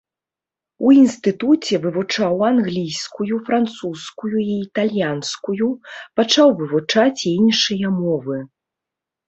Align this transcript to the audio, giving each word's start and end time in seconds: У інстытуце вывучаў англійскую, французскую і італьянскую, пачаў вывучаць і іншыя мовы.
У 0.85 0.93
інстытуце 1.01 1.73
вывучаў 1.83 2.33
англійскую, 2.51 3.29
французскую 3.51 4.33
і 4.47 4.47
італьянскую, 4.65 5.67
пачаў 6.23 6.47
вывучаць 6.65 7.19
і 7.27 7.39
іншыя 7.41 7.87
мовы. 8.03 8.37